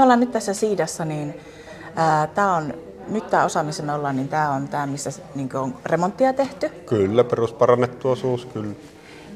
Me 0.00 0.04
ollaan 0.04 0.20
nyt 0.20 0.32
tässä 0.32 0.54
Siidassa, 0.54 1.04
niin 1.04 1.40
tämä 2.34 2.56
on 2.56 2.74
nyt 3.08 3.30
tämä 3.30 3.44
osa, 3.44 3.62
missä 3.62 3.82
me 3.82 3.92
ollaan, 3.92 4.16
niin 4.16 4.28
tämä 4.28 4.50
on 4.50 4.68
tämä, 4.68 4.86
missä 4.86 5.10
niin 5.34 5.56
on 5.56 5.74
remonttia 5.86 6.32
tehty. 6.32 6.68
Kyllä, 6.68 7.24
perusparannettu 7.24 8.08
osuus, 8.08 8.46
kyllä. 8.46 8.74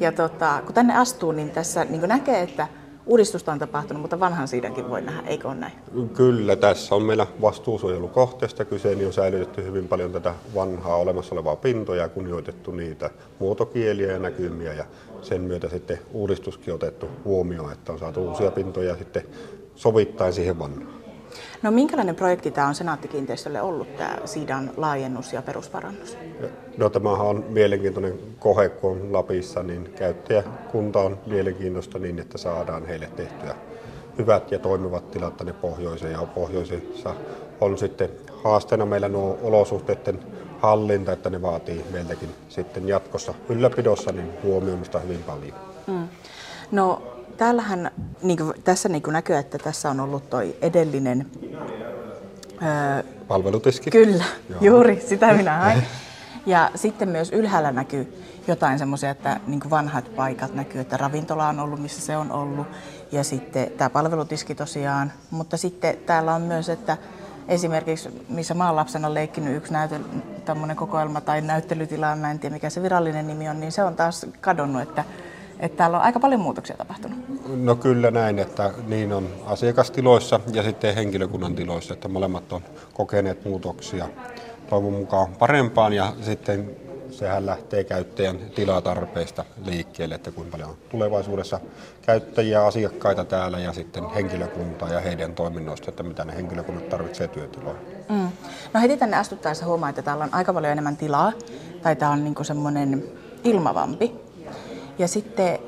Ja 0.00 0.12
tota, 0.12 0.60
kun 0.64 0.74
tänne 0.74 0.96
astuu, 0.96 1.32
niin 1.32 1.50
tässä 1.50 1.84
niin 1.84 2.08
näkee, 2.08 2.42
että 2.42 2.68
uudistusta 3.06 3.52
on 3.52 3.58
tapahtunut, 3.58 4.00
mutta 4.00 4.20
vanhan 4.20 4.48
siidankin 4.48 4.88
voi 4.88 5.02
nähdä, 5.02 5.28
eikö 5.28 5.48
ole 5.48 5.54
näin? 5.54 5.72
Kyllä, 6.12 6.56
tässä 6.56 6.94
on 6.94 7.02
meillä 7.02 7.26
vastuusuojelukohteesta 7.40 8.64
kyse, 8.64 8.94
niin 8.94 9.06
on 9.06 9.12
säilytetty 9.12 9.64
hyvin 9.64 9.88
paljon 9.88 10.12
tätä 10.12 10.34
vanhaa 10.54 10.96
olemassa 10.96 11.34
olevaa 11.34 11.56
pintoja 11.56 12.02
ja 12.02 12.08
kunnioitettu 12.08 12.70
niitä 12.70 13.10
muotokieliä 13.38 14.12
ja 14.12 14.18
näkymiä 14.18 14.72
ja 14.72 14.84
sen 15.22 15.40
myötä 15.40 15.68
sitten 15.68 15.98
uudistuskin 16.12 16.74
otettu 16.74 17.08
huomioon, 17.24 17.72
että 17.72 17.92
on 17.92 17.98
saatu 17.98 18.28
uusia 18.28 18.50
pintoja 18.50 18.96
sitten 18.96 19.22
sovittain 19.74 20.32
siihen 20.32 20.58
vanhaan. 20.58 21.03
No 21.62 21.70
minkälainen 21.70 22.14
projekti 22.14 22.50
tämä 22.50 22.66
on 22.66 22.74
Senaatti-kiinteistölle 22.74 23.62
ollut, 23.62 23.96
tämä 23.96 24.16
Siidan 24.24 24.70
laajennus 24.76 25.32
ja 25.32 25.42
perusparannus? 25.42 26.18
No 26.76 26.90
tämähän 26.90 27.26
on 27.26 27.44
mielenkiintoinen 27.48 28.18
kohe, 28.38 28.68
kun 28.68 28.90
on 28.90 29.12
Lapissa, 29.12 29.62
niin 29.62 29.92
käyttäjäkunta 29.96 31.00
on 31.00 31.18
mielenkiintoista 31.26 31.98
niin, 31.98 32.18
että 32.18 32.38
saadaan 32.38 32.86
heille 32.86 33.08
tehtyä 33.16 33.54
hyvät 34.18 34.52
ja 34.52 34.58
toimivat 34.58 35.10
tilat 35.10 35.36
tänne 35.36 35.52
pohjoiseen. 35.52 36.12
Ja 36.12 36.26
pohjoisessa 36.34 37.14
on 37.60 37.78
sitten 37.78 38.10
haasteena 38.44 38.86
meillä 38.86 39.08
nuo 39.08 39.38
olosuhteiden 39.42 40.18
hallinta, 40.60 41.12
että 41.12 41.30
ne 41.30 41.42
vaatii 41.42 41.84
meiltäkin 41.92 42.28
sitten 42.48 42.88
jatkossa 42.88 43.34
ylläpidossa 43.48 44.12
niin 44.12 44.32
huomioimista 44.42 44.98
hyvin 44.98 45.22
paljon. 45.22 45.54
Mm. 45.86 46.08
No 46.72 47.13
täällähän 47.36 47.90
niin 48.22 48.38
kuin, 48.38 48.52
tässä 48.64 48.88
niin 48.88 49.02
kuin 49.02 49.12
näkyy, 49.12 49.36
että 49.36 49.58
tässä 49.58 49.90
on 49.90 50.00
ollut 50.00 50.30
toi 50.30 50.56
edellinen... 50.62 51.26
Öö, 52.62 53.02
Palvelutiski. 53.28 53.90
Kyllä, 53.90 54.24
Joo. 54.50 54.58
juuri 54.60 55.00
sitä 55.08 55.34
minä 55.34 55.58
hain. 55.60 55.82
Ja 56.46 56.70
sitten 56.74 57.08
myös 57.08 57.32
ylhäällä 57.32 57.72
näkyy 57.72 58.24
jotain 58.48 58.78
semmoisia, 58.78 59.10
että 59.10 59.40
niin 59.46 59.70
vanhat 59.70 60.16
paikat 60.16 60.54
näkyy, 60.54 60.80
että 60.80 60.96
ravintola 60.96 61.48
on 61.48 61.60
ollut, 61.60 61.80
missä 61.82 62.00
se 62.00 62.16
on 62.16 62.32
ollut. 62.32 62.66
Ja 63.12 63.24
sitten 63.24 63.70
tämä 63.76 63.90
palvelutiski 63.90 64.54
tosiaan. 64.54 65.12
Mutta 65.30 65.56
sitten 65.56 65.96
täällä 66.06 66.34
on 66.34 66.42
myös, 66.42 66.68
että 66.68 66.96
esimerkiksi 67.48 68.24
missä 68.28 68.54
mä 68.54 68.66
oon 68.66 68.76
lapsena 68.76 69.14
leikkinyt 69.14 69.56
yksi 69.56 69.72
näytel, 69.72 70.02
kokoelma 70.76 71.20
tai 71.20 71.40
näyttelytila, 71.40 72.16
mä 72.16 72.30
en 72.30 72.38
tiedä 72.38 72.54
mikä 72.54 72.70
se 72.70 72.82
virallinen 72.82 73.26
nimi 73.26 73.48
on, 73.48 73.60
niin 73.60 73.72
se 73.72 73.82
on 73.82 73.96
taas 73.96 74.26
kadonnut, 74.40 74.82
että 74.82 75.04
että 75.60 75.76
täällä 75.76 75.96
on 75.96 76.02
aika 76.02 76.20
paljon 76.20 76.40
muutoksia 76.40 76.76
tapahtunut. 76.76 77.18
No 77.56 77.76
kyllä 77.76 78.10
näin, 78.10 78.38
että 78.38 78.70
niin 78.86 79.12
on 79.12 79.28
asiakastiloissa 79.46 80.40
ja 80.52 80.62
sitten 80.62 80.94
henkilökunnan 80.94 81.54
tiloissa, 81.54 81.94
että 81.94 82.08
molemmat 82.08 82.52
on 82.52 82.62
kokeneet 82.92 83.44
muutoksia 83.44 84.08
toivon 84.70 84.92
mukaan 84.92 85.34
parempaan 85.38 85.92
ja 85.92 86.12
sitten 86.20 86.70
sehän 87.10 87.46
lähtee 87.46 87.84
käyttäjän 87.84 88.38
tilatarpeista 88.54 89.44
liikkeelle, 89.64 90.14
että 90.14 90.30
kuinka 90.30 90.50
paljon 90.50 90.70
on 90.70 90.76
tulevaisuudessa 90.88 91.60
käyttäjiä, 92.02 92.64
asiakkaita 92.64 93.24
täällä 93.24 93.58
ja 93.58 93.72
sitten 93.72 94.10
henkilökuntaa 94.10 94.88
ja 94.88 95.00
heidän 95.00 95.34
toiminnoista, 95.34 95.90
että 95.90 96.02
mitä 96.02 96.24
ne 96.24 96.36
henkilökunnat 96.36 96.88
tarvitsee 96.88 97.28
työtiloihin. 97.28 97.86
Mm. 98.08 98.28
No 98.72 98.80
heti 98.80 98.96
tänne 98.96 99.16
astuttaessa 99.16 99.66
huomaa, 99.66 99.88
että 99.88 100.02
täällä 100.02 100.24
on 100.24 100.34
aika 100.34 100.52
paljon 100.52 100.72
enemmän 100.72 100.96
tilaa, 100.96 101.32
tai 101.82 101.96
tämä 101.96 102.12
on 102.12 102.24
niin 102.24 102.44
semmoinen 102.44 103.04
ilmavampi. 103.44 104.23
Ja 104.98 105.08
sitten 105.08 105.58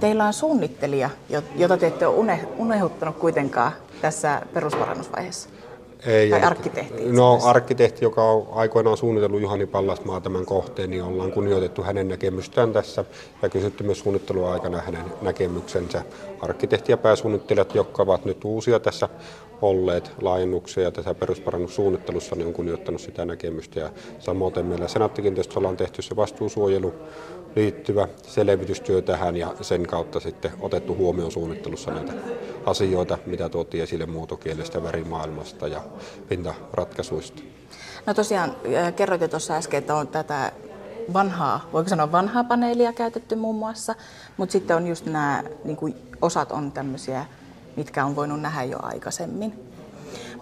teillä 0.00 0.24
on 0.24 0.32
suunnittelija, 0.32 1.10
jota 1.56 1.76
te 1.76 1.86
ette 1.86 2.06
ole 2.06 2.40
unohduttanut 2.58 3.16
kuitenkaan 3.16 3.72
tässä 4.00 4.42
perusparannusvaiheessa. 4.54 5.48
Ei, 6.06 6.30
tai 6.30 6.42
arkkitehti? 6.42 7.12
No 7.12 7.38
arkkitehti, 7.44 8.04
joka 8.04 8.24
on 8.24 8.48
aikoinaan 8.50 8.96
suunnitellut 8.96 9.40
Juhani 9.40 9.66
Pallasmaa 9.66 10.20
tämän 10.20 10.46
kohteen, 10.46 10.90
niin 10.90 11.02
ollaan 11.02 11.32
kunnioitettu 11.32 11.82
hänen 11.82 12.08
näkemystään 12.08 12.72
tässä 12.72 13.04
ja 13.42 13.48
kysytty 13.48 13.84
myös 13.84 14.00
suunnittelun 14.00 14.52
aikana 14.52 14.80
hänen 14.80 15.04
näkemyksensä. 15.22 16.02
Arkkitehti 16.40 16.92
ja 16.92 16.96
pääsuunnittelijat, 16.96 17.74
jotka 17.74 18.02
ovat 18.02 18.24
nyt 18.24 18.44
uusia 18.44 18.80
tässä 18.80 19.08
olleet 19.62 20.12
laajennuksia 20.20 20.82
ja 20.82 20.90
tässä 20.90 21.14
perusparannussuunnittelussa, 21.14 22.36
niin 22.36 22.46
on 22.46 22.52
kunnioittanut 22.52 23.00
sitä 23.00 23.24
näkemystä. 23.24 23.80
Ja 23.80 23.90
samoin 24.18 24.66
meillä 24.66 24.88
Senaattikiinteistöllä 24.88 25.68
on 25.68 25.76
tehty 25.76 26.02
se 26.02 26.16
vastuusuojelu 26.16 26.94
liittyvä 27.56 28.08
selvitystyö 28.22 29.02
tähän 29.02 29.36
ja 29.36 29.54
sen 29.60 29.86
kautta 29.86 30.20
sitten 30.20 30.50
otettu 30.60 30.94
huomioon 30.94 31.32
suunnittelussa 31.32 31.90
näitä 31.90 32.12
asioita, 32.66 33.18
mitä 33.26 33.48
tuotiin 33.48 33.82
esille 33.82 34.06
muutokielestä, 34.06 34.82
värimaailmasta 34.82 35.68
ja 35.68 35.80
pintaratkaisuista. 36.28 37.42
No 38.06 38.14
tosiaan 38.14 38.56
kerroit 38.96 39.20
jo 39.20 39.28
tuossa 39.28 39.56
äsken, 39.56 39.78
että 39.78 39.94
on 39.94 40.08
tätä 40.08 40.52
vanhaa, 41.12 41.68
voiko 41.72 41.88
sanoa 41.88 42.12
vanhaa 42.12 42.44
paneelia 42.44 42.92
käytetty 42.92 43.36
muun 43.36 43.56
muassa, 43.56 43.94
mutta 44.36 44.52
sitten 44.52 44.76
on 44.76 44.86
just 44.86 45.06
nämä 45.06 45.44
niin 45.64 45.76
kuin 45.76 45.94
osat 46.22 46.52
on 46.52 46.72
tämmöisiä, 46.72 47.26
mitkä 47.76 48.04
on 48.04 48.16
voinut 48.16 48.40
nähdä 48.40 48.62
jo 48.62 48.78
aikaisemmin. 48.82 49.70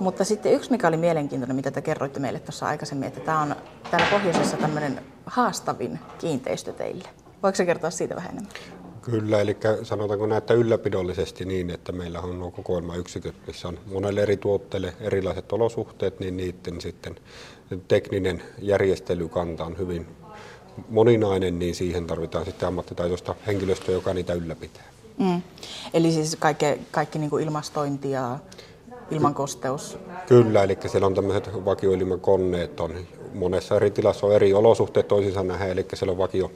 Mutta 0.00 0.24
sitten 0.24 0.52
yksi, 0.52 0.70
mikä 0.70 0.88
oli 0.88 0.96
mielenkiintoinen, 0.96 1.56
mitä 1.56 1.70
te 1.70 1.82
kerroitte 1.82 2.20
meille 2.20 2.40
tuossa 2.40 2.66
aikaisemmin, 2.66 3.08
että 3.08 3.20
tämä 3.20 3.40
on 3.40 3.56
täällä 3.90 4.06
pohjoisessa 4.10 4.56
tämmöinen 4.56 5.00
haastavin 5.26 5.98
kiinteistö 6.18 6.72
teille. 6.72 7.08
Voiko 7.42 7.56
se 7.56 7.66
kertoa 7.66 7.90
siitä 7.90 8.16
vähän 8.16 8.30
enemmän? 8.30 8.52
Kyllä, 9.10 9.40
eli 9.40 9.56
sanotaanko 9.82 10.26
näitä 10.26 10.54
ylläpidollisesti 10.54 11.44
niin, 11.44 11.70
että 11.70 11.92
meillä 11.92 12.20
on 12.20 12.38
nuo 12.38 12.50
kokoelmayksiköt, 12.50 13.34
missä 13.46 13.68
on 13.68 13.78
monelle 13.92 14.22
eri 14.22 14.36
tuotteille 14.36 14.94
erilaiset 15.00 15.52
olosuhteet, 15.52 16.20
niin 16.20 16.36
niiden 16.36 16.80
sitten 16.80 17.16
tekninen 17.88 18.42
järjestelykanta 18.58 19.64
on 19.64 19.78
hyvin 19.78 20.06
moninainen, 20.88 21.58
niin 21.58 21.74
siihen 21.74 22.06
tarvitaan 22.06 22.44
sitten 22.44 22.68
ammattitaitoista 22.68 23.34
henkilöstöä, 23.46 23.94
joka 23.94 24.14
niitä 24.14 24.32
ylläpitää. 24.32 24.84
Mm. 25.18 25.42
Eli 25.94 26.12
siis 26.12 26.36
kaikki, 26.36 26.66
kaikki 26.90 27.18
niin 27.18 27.30
kuin 27.30 27.44
ilmastointi 27.44 28.10
ja 28.10 28.38
ilmankosteus? 29.10 29.98
Kyllä, 30.26 30.62
eli 30.62 30.78
siellä 30.86 31.06
on 31.06 31.14
tämmöiset 31.14 31.64
vakioilmakoneet, 31.64 32.80
on 32.80 32.94
monessa 33.34 33.76
eri 33.76 33.90
tilassa 33.90 34.26
on 34.26 34.34
eri 34.34 34.54
olosuhteet 34.54 35.08
toisinsa 35.08 35.42
nähdään, 35.42 35.70
eli 35.70 35.86
siellä 35.94 36.12
on 36.12 36.18
vakio 36.18 36.50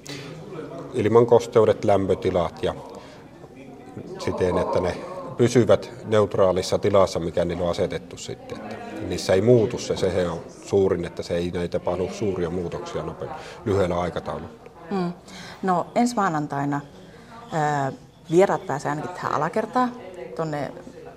ilmankosteudet, 0.95 1.85
lämpötilat 1.85 2.63
ja 2.63 2.75
siten, 4.19 4.59
että 4.59 4.81
ne 4.81 4.97
pysyvät 5.37 5.91
neutraalissa 6.07 6.79
tilassa, 6.79 7.19
mikä 7.19 7.45
niillä 7.45 7.65
on 7.65 7.71
asetettu 7.71 8.17
sitten. 8.17 8.59
Että 8.59 9.07
niissä 9.09 9.33
ei 9.35 9.41
muutu 9.41 9.79
se, 9.79 9.97
se 9.97 10.29
on 10.29 10.41
suurin, 10.65 11.05
että 11.05 11.23
se 11.23 11.37
ei, 11.37 11.51
näitä 11.51 11.79
tapahdu 11.79 12.09
suuria 12.13 12.51
muutoksia 12.51 13.03
nopein, 13.03 13.31
lyhyellä 13.65 14.01
aikataululla. 14.01 14.51
Mm. 14.91 15.13
No 15.63 15.87
ensi 15.95 16.15
maanantaina 16.15 16.81
ää, 17.53 17.93
vieraat 18.31 18.67
pääsee 18.67 18.91
ainakin 18.91 19.11
tähän 19.11 19.33
alakertaan, 19.33 19.93
tuonne 20.37 20.73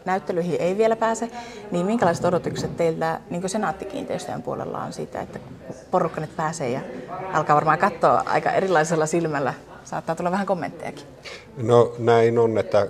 näyttelyihin 0.06 0.62
ei 0.62 0.78
vielä 0.78 0.96
pääse, 0.96 1.30
niin 1.72 1.86
minkälaiset 1.86 2.26
odotukset 2.26 2.78
teiltä 2.78 3.20
niin 3.30 3.50
senaattikiinteistöjen 3.50 4.42
puolella 4.42 4.84
on 4.84 4.94
siitä, 4.94 5.22
että 5.22 5.40
porukka 5.92 6.22
nyt 6.22 6.36
pääsee 6.36 6.70
ja 6.70 6.82
alkaa 7.34 7.56
varmaan 7.56 7.80
katsoa 7.80 8.24
aika 8.26 8.52
erilaisella 8.52 9.06
silmällä. 9.06 9.54
Saattaa 9.84 10.16
tulla 10.16 10.32
vähän 10.32 10.46
kommenttejakin. 10.46 11.06
No 11.58 11.94
näin 12.00 12.40
on, 12.40 12.58
että 12.58 12.88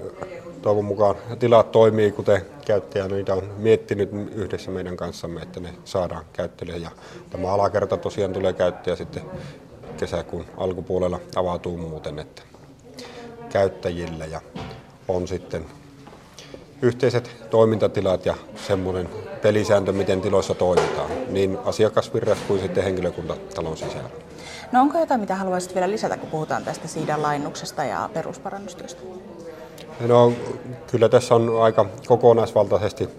toivon 0.61 0.85
mukaan 0.85 1.15
tilat 1.39 1.71
toimii, 1.71 2.11
kuten 2.11 2.41
käyttäjä 2.65 3.07
niitä 3.07 3.33
on 3.33 3.43
miettinyt 3.57 4.09
yhdessä 4.35 4.71
meidän 4.71 4.97
kanssamme, 4.97 5.41
että 5.41 5.59
ne 5.59 5.73
saadaan 5.85 6.25
käyttöön. 6.33 6.81
Ja 6.81 6.91
tämä 7.29 7.53
alakerta 7.53 7.97
tosiaan 7.97 8.33
tulee 8.33 8.53
käyttöön 8.53 8.97
sitten 8.97 9.23
kesäkuun 9.97 10.45
alkupuolella 10.57 11.19
avautuu 11.35 11.77
muuten, 11.77 12.19
että 12.19 12.41
käyttäjille 13.49 14.27
ja 14.27 14.41
on 15.07 15.27
sitten 15.27 15.65
yhteiset 16.83 17.31
toimintatilat 17.49 18.25
ja 18.25 18.35
semmoinen 18.55 19.09
pelisääntö, 19.41 19.91
miten 19.91 20.21
tiloissa 20.21 20.53
toimitaan, 20.53 21.09
niin 21.29 21.57
asiakasvirrat 21.65 22.37
kuin 22.47 22.61
sitten 22.61 22.83
henkilökunta 22.83 23.37
talon 23.55 23.77
sisällä. 23.77 24.09
No 24.71 24.81
onko 24.81 24.99
jotain, 24.99 25.19
mitä 25.19 25.35
haluaisit 25.35 25.73
vielä 25.73 25.89
lisätä, 25.89 26.17
kun 26.17 26.29
puhutaan 26.29 26.63
tästä 26.63 26.87
siidan 26.87 27.21
lainnuksesta 27.21 27.83
ja 27.83 28.09
perusparannustyöstä? 28.13 29.01
No 30.07 30.33
kyllä 30.91 31.09
tässä 31.09 31.35
on 31.35 31.63
aika 31.63 31.85
kokonaisvaltaisesti 32.07 33.09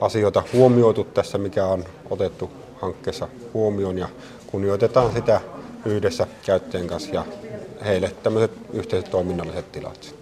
asioita 0.00 0.42
huomioitu 0.52 1.04
tässä, 1.04 1.38
mikä 1.38 1.66
on 1.66 1.84
otettu 2.10 2.50
hankkeessa 2.80 3.28
huomioon 3.54 3.98
ja 3.98 4.08
kunnioitetaan 4.46 5.12
sitä 5.12 5.40
yhdessä 5.84 6.26
käyttäjän 6.46 6.86
kanssa 6.86 7.14
ja 7.14 7.24
heille 7.84 8.12
tämmöiset 8.22 8.50
yhteiset 8.72 9.10
toiminnalliset 9.10 9.72
tilat. 9.72 10.19